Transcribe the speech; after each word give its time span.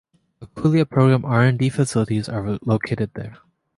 Aquila 0.41 0.83
program 0.87 1.23
R 1.25 1.43
and 1.43 1.59
D 1.59 1.69
facilities 1.69 2.27
are 2.27 2.57
located 2.63 3.11
there. 3.13 3.37